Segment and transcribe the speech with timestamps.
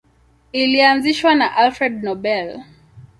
[0.53, 2.49] Ilianzishwa na Alfred Nobel.